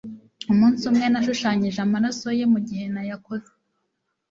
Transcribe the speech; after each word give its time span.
umunsi 0.51 0.81
umwe, 0.89 1.05
nashushanyije 1.11 1.79
amaraso 1.85 2.27
ye, 2.37 2.45
mugihe 2.53 2.85
nayakoze 2.93 3.49